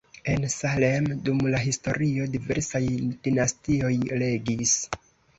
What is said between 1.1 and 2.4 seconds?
dum la historio